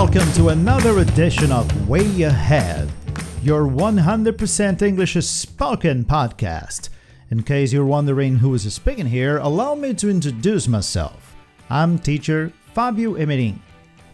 [0.00, 2.90] welcome to another edition of Way Ahead,
[3.42, 6.88] your 100% English spoken podcast.
[7.30, 11.36] In case you're wondering who is speaking here, allow me to introduce myself.
[11.68, 13.58] I'm teacher Fabio Emerin,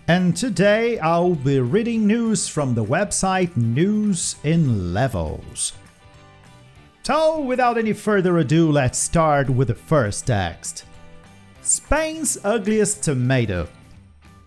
[0.09, 5.73] and today I'll be reading news from the website News in Levels.
[7.05, 10.85] So, without any further ado, let's start with the first text.
[11.63, 13.69] Spain's ugliest tomato.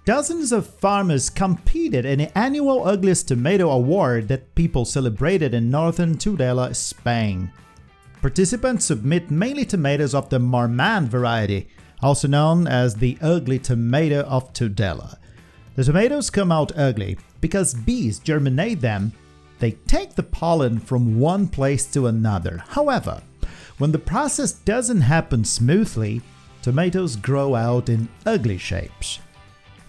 [0.10, 6.18] Dozens of farmers competed in the annual Ugliest Tomato Award that people celebrated in northern
[6.18, 7.52] Tudela, Spain.
[8.20, 11.68] Participants submit mainly tomatoes of the Marmande variety,
[12.02, 15.20] also known as the ugly tomato of Tudela.
[15.76, 19.14] The tomatoes come out ugly because bees germinate them.
[19.60, 22.64] They take the pollen from one place to another.
[22.70, 23.22] However,
[23.78, 26.24] when the process doesn't happen smoothly,
[26.64, 29.20] tomatoes grow out in ugly shapes.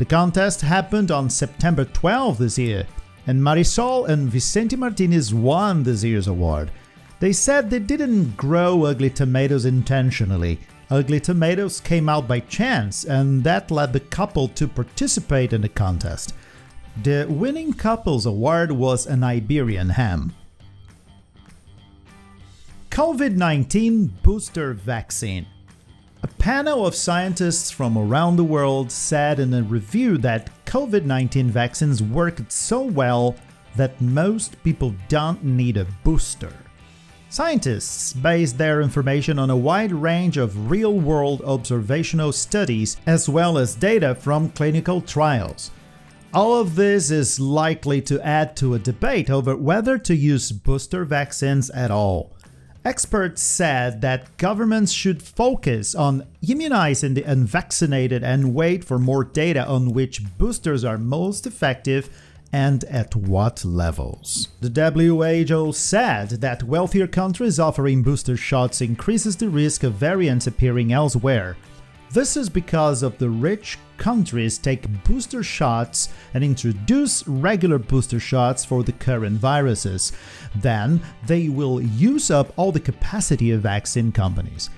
[0.00, 2.86] The contest happened on September 12 this year,
[3.26, 6.70] and Marisol and Vicente Martinez won this year's award.
[7.18, 10.58] They said they didn't grow ugly tomatoes intentionally.
[10.88, 15.68] Ugly tomatoes came out by chance, and that led the couple to participate in the
[15.68, 16.32] contest.
[17.02, 20.34] The winning couple's award was an Iberian ham.
[22.88, 25.44] COVID 19 booster vaccine.
[26.22, 31.50] A panel of scientists from around the world said in a review that COVID 19
[31.50, 33.36] vaccines worked so well
[33.76, 36.52] that most people don't need a booster.
[37.30, 43.56] Scientists based their information on a wide range of real world observational studies as well
[43.56, 45.70] as data from clinical trials.
[46.34, 51.06] All of this is likely to add to a debate over whether to use booster
[51.06, 52.36] vaccines at all.
[52.82, 59.66] Experts said that governments should focus on immunizing the unvaccinated and wait for more data
[59.66, 62.08] on which boosters are most effective
[62.52, 64.48] and at what levels.
[64.60, 70.90] The WHO said that wealthier countries offering booster shots increases the risk of variants appearing
[70.90, 71.58] elsewhere,
[72.12, 78.64] this is because of the rich countries take booster shots and introduce regular booster shots
[78.64, 80.12] for the current viruses.
[80.56, 84.70] Then they will use up all the capacity of vaccine companies.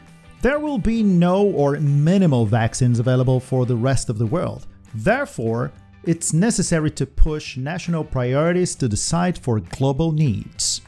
[0.42, 4.66] There will be no or minimal vaccines available for the rest of the world.
[4.94, 5.72] Therefore,
[6.04, 10.82] it's necessary to push national priorities to decide for global needs.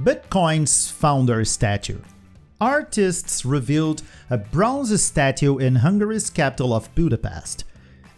[0.00, 2.00] Bitcoin's founder statue
[2.60, 7.64] artists revealed a bronze statue in Hungary's capital of Budapest.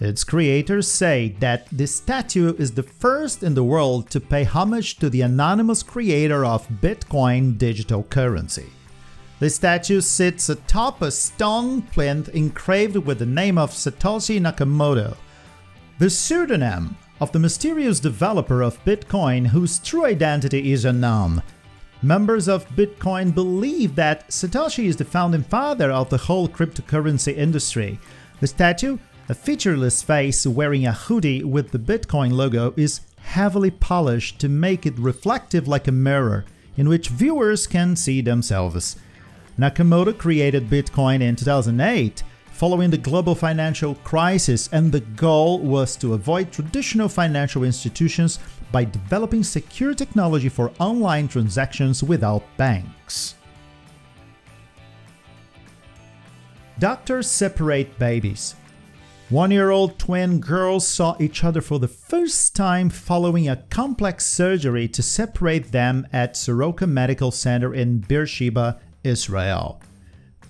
[0.00, 4.96] Its creators say that the statue is the first in the world to pay homage
[4.96, 8.66] to the anonymous creator of Bitcoin digital currency.
[9.38, 15.16] The statue sits atop a stone plinth engraved with the name of Satoshi Nakamoto,
[15.98, 21.42] the pseudonym of the mysterious developer of Bitcoin whose true identity is unknown.
[22.04, 28.00] Members of Bitcoin believe that Satoshi is the founding father of the whole cryptocurrency industry.
[28.40, 28.98] The statue,
[29.28, 34.84] a featureless face wearing a hoodie with the Bitcoin logo, is heavily polished to make
[34.84, 36.44] it reflective like a mirror,
[36.76, 38.96] in which viewers can see themselves.
[39.56, 46.14] Nakamoto created Bitcoin in 2008 following the global financial crisis, and the goal was to
[46.14, 48.38] avoid traditional financial institutions
[48.72, 53.36] by developing secure technology for online transactions without banks.
[56.78, 58.56] Doctors separate babies.
[59.28, 64.26] One year old twin girls saw each other for the first time following a complex
[64.26, 69.80] surgery to separate them at Soroka Medical Center in Beersheba, Israel.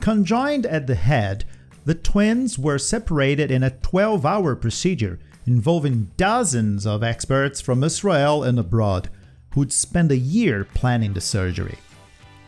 [0.00, 1.44] Conjoined at the head,
[1.84, 8.42] the twins were separated in a 12 hour procedure involving dozens of experts from Israel
[8.42, 9.08] and abroad
[9.54, 11.78] who'd spend a year planning the surgery.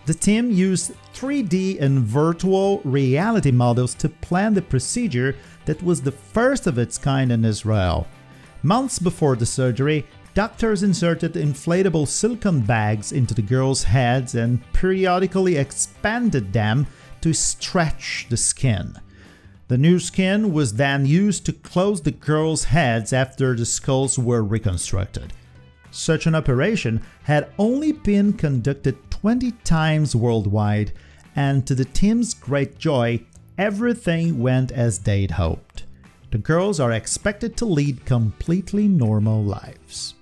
[0.07, 5.35] The team used 3D and virtual reality models to plan the procedure
[5.65, 8.07] that was the first of its kind in Israel.
[8.63, 15.57] Months before the surgery, doctors inserted inflatable silicone bags into the girls' heads and periodically
[15.57, 16.87] expanded them
[17.23, 18.95] to stretch the skin.
[19.69, 24.43] The new skin was then used to close the girls' heads after the skulls were
[24.43, 25.33] reconstructed.
[25.91, 30.93] Such an operation had only been conducted 20 times worldwide,
[31.35, 33.25] and to the team's great joy,
[33.57, 35.85] everything went as they'd hoped.
[36.31, 40.15] The girls are expected to lead completely normal lives.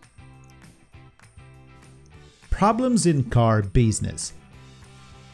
[2.50, 4.34] Problems in car business.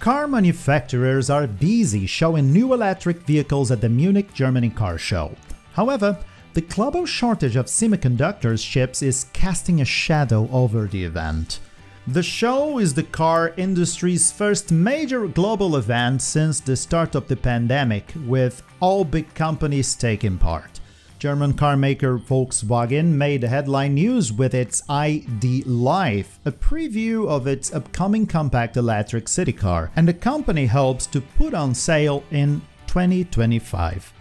[0.00, 5.34] Car manufacturers are busy showing new electric vehicles at the Munich Germany Car Show.
[5.72, 6.16] However,
[6.54, 11.58] the global shortage of semiconductors chips is casting a shadow over the event.
[12.06, 17.36] The show is the car industry's first major global event since the start of the
[17.36, 20.78] pandemic, with all big companies taking part.
[21.18, 27.74] German car maker Volkswagen made headline news with its ID Life, a preview of its
[27.74, 34.12] upcoming compact electric city car, and the company hopes to put on sale in 2025.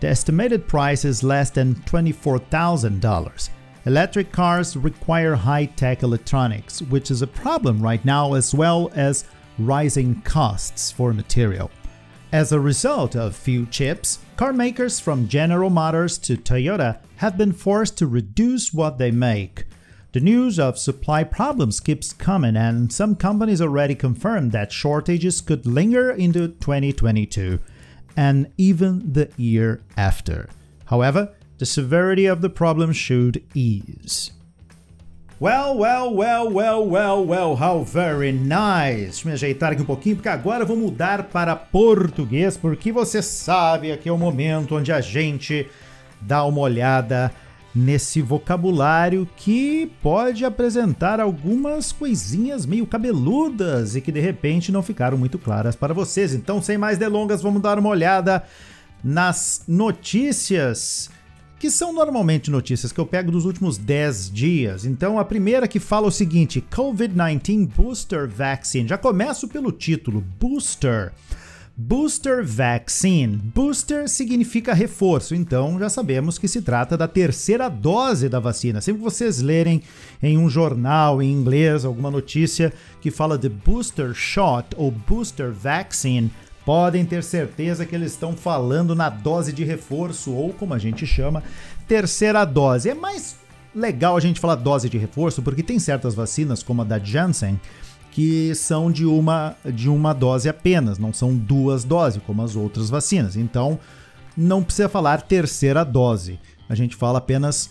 [0.00, 3.48] The estimated price is less than $24,000.
[3.86, 9.24] Electric cars require high tech electronics, which is a problem right now, as well as
[9.58, 11.70] rising costs for material.
[12.34, 17.52] As a result of few chips, car makers from General Motors to Toyota have been
[17.52, 19.66] forced to reduce what they make.
[20.10, 25.64] The news of supply problems keeps coming, and some companies already confirmed that shortages could
[25.64, 27.60] linger into 2022
[28.16, 30.48] and even the year after.
[30.86, 34.32] However, the severity of the problem should ease.
[35.44, 39.10] Well, well, well, well, well, well, how very nice.
[39.10, 42.90] Deixa eu me ajeitar aqui um pouquinho, porque agora eu vou mudar para português, porque
[42.90, 45.68] você sabe, aqui é o momento onde a gente
[46.18, 47.30] dá uma olhada
[47.74, 55.18] nesse vocabulário que pode apresentar algumas coisinhas meio cabeludas e que de repente não ficaram
[55.18, 56.32] muito claras para vocês.
[56.32, 58.42] Então, sem mais delongas, vamos dar uma olhada
[59.04, 61.10] nas notícias
[61.64, 64.84] que são normalmente notícias que eu pego dos últimos 10 dias.
[64.84, 68.86] Então, a primeira que fala o seguinte: COVID-19 Booster Vaccine.
[68.86, 71.14] Já começo pelo título: Booster.
[71.74, 73.38] Booster Vaccine.
[73.38, 78.82] Booster significa reforço, então já sabemos que se trata da terceira dose da vacina.
[78.82, 79.82] Sempre que vocês lerem
[80.22, 86.30] em um jornal em inglês alguma notícia que fala de booster shot ou booster vaccine,
[86.64, 91.06] podem ter certeza que eles estão falando na dose de reforço, ou como a gente
[91.06, 91.42] chama,
[91.86, 92.88] terceira dose.
[92.88, 93.36] É mais
[93.74, 97.60] legal a gente falar dose de reforço, porque tem certas vacinas, como a da Janssen,
[98.10, 102.88] que são de uma, de uma dose apenas, não são duas doses, como as outras
[102.88, 103.36] vacinas.
[103.36, 103.78] Então,
[104.36, 106.38] não precisa falar terceira dose.
[106.68, 107.70] A gente fala apenas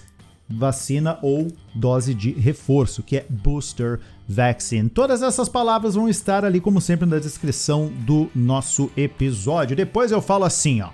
[0.50, 4.90] vacina ou dose de reforço, que é booster vaccine.
[4.90, 9.76] Todas essas palavras vão estar ali, como sempre, na descrição do nosso episódio.
[9.76, 10.90] Depois eu falo assim, ó.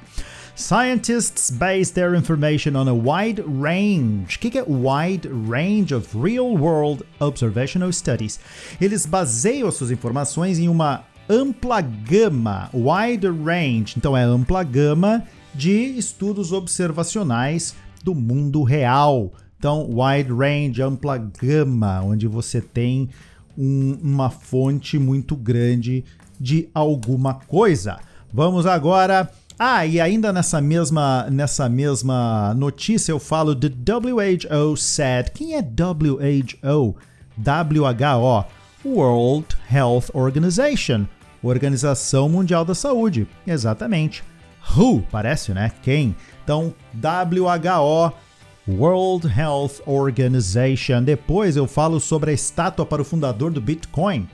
[0.56, 4.36] Scientists base their information on a wide range.
[4.36, 8.42] O que, que é wide range of real world observational studies?
[8.82, 13.94] Eles baseiam suas informações em uma ampla gama, wide range.
[13.96, 15.24] Então é ampla gama
[15.56, 17.74] de estudos observacionais
[18.04, 19.32] do mundo real.
[19.60, 23.10] Então, wide range, ampla gama, onde você tem
[23.58, 26.06] um, uma fonte muito grande
[26.40, 28.00] de alguma coisa.
[28.34, 29.30] Vamos agora.
[29.62, 35.32] Ah, e ainda nessa mesma, nessa mesma notícia eu falo The WHO said.
[35.32, 36.96] Quem é WHO?
[37.38, 38.46] WHO,
[38.86, 41.06] World Health Organization,
[41.44, 43.28] Organização Mundial da Saúde.
[43.46, 44.24] Exatamente.
[44.78, 45.74] Who, parece, né?
[45.82, 46.16] Quem?
[46.46, 48.14] Então, WHO
[48.78, 51.04] World Health Organization.
[51.04, 54.30] Depois eu falo sobre a estátua para o fundador do Bitcoin,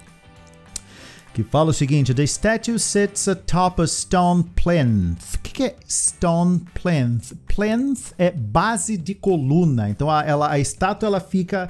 [1.34, 5.36] que fala o seguinte: The statue sits atop a stone plinth.
[5.36, 7.34] O que, é stone plinth?
[7.48, 9.90] Plinth é base de coluna.
[9.90, 11.70] Então a, ela, a estátua ela fica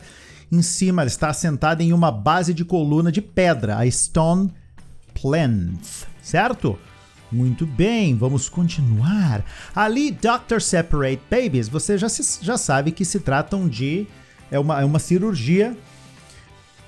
[0.51, 4.51] em cima, ela está assentada em uma base de coluna de pedra, a stone
[5.13, 6.79] plinth, certo?
[7.31, 9.43] Muito bem, vamos continuar.
[9.75, 14.07] Ali, Doctor Separate Babies, você já, se, já sabe que se tratam de.
[14.51, 15.75] É uma, é uma cirurgia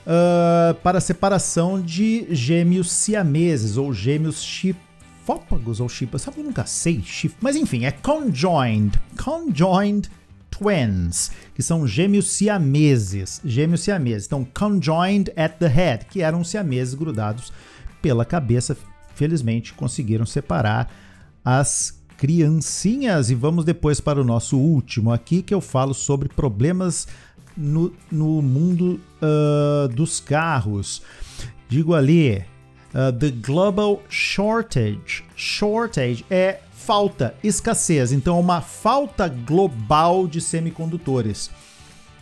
[0.05, 6.21] uh, para separação de gêmeos siameses ou gêmeos chifópagos ou chipas.
[6.21, 7.01] Sabe, eu nunca sei.
[7.03, 8.99] Chif, mas enfim, é conjoined.
[9.21, 10.09] Conjoined
[10.51, 13.41] twins, que são gêmeos siameses.
[13.43, 14.27] Gêmeos siameses.
[14.27, 17.51] Então, conjoined at the head, que eram siameses grudados
[18.01, 18.77] pela cabeça
[19.17, 20.89] felizmente conseguiram separar
[21.43, 23.29] as criancinhas.
[23.29, 27.07] E vamos depois para o nosso último aqui, que eu falo sobre problemas
[27.55, 31.01] no, no mundo uh, dos carros.
[31.67, 32.45] Digo ali,
[32.93, 35.23] uh, the global shortage.
[35.35, 38.11] Shortage é falta, escassez.
[38.11, 41.49] Então, uma falta global de semicondutores,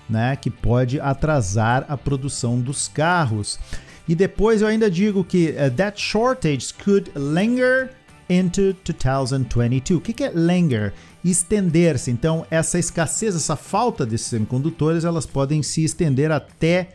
[0.10, 3.60] né, que pode atrasar a produção dos carros.
[4.08, 7.90] E depois eu ainda digo que uh, that shortage could linger
[8.30, 9.98] into 2022.
[9.98, 10.94] O que, que é linger?
[11.24, 12.12] Estender-se.
[12.12, 16.90] Então, essa escassez, essa falta de semicondutores, elas podem se estender até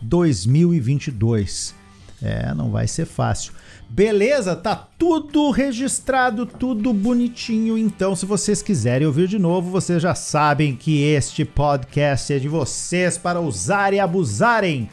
[0.00, 1.74] 2022.
[2.22, 3.52] É, não vai ser fácil.
[3.88, 7.78] Beleza, tá tudo registrado, tudo bonitinho.
[7.78, 12.48] Então, se vocês quiserem ouvir de novo, vocês já sabem que este podcast é de
[12.48, 14.88] vocês para usar e abusarem.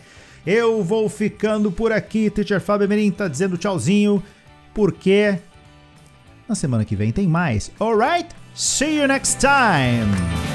[0.46, 2.30] Eu vou ficando por aqui.
[2.30, 4.22] Teacher Fábio Merim tá dizendo tchauzinho,
[4.74, 5.38] porque
[6.48, 7.72] na semana que vem tem mais.
[7.80, 8.30] Alright?
[8.54, 10.53] See you next time!